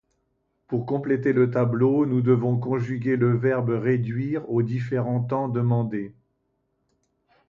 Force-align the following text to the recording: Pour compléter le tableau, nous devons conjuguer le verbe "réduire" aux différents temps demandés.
Pour 0.67 0.87
compléter 0.87 1.31
le 1.31 1.51
tableau, 1.51 2.07
nous 2.07 2.21
devons 2.21 2.57
conjuguer 2.57 3.17
le 3.17 3.37
verbe 3.37 3.69
"réduire" 3.79 4.49
aux 4.49 4.63
différents 4.63 5.21
temps 5.23 5.47
demandés. 5.47 6.15